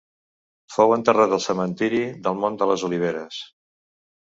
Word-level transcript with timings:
Fou 0.75 0.93
enterrat 0.95 1.37
al 1.39 1.45
Cementiri 1.49 2.03
del 2.27 2.43
Mont 2.43 2.61
de 2.65 2.73
les 2.75 2.91
Oliveres. 2.93 3.43